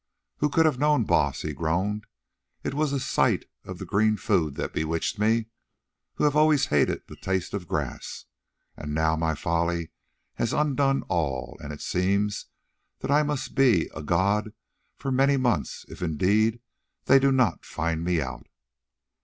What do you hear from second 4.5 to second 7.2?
that bewitched me, who have always hated the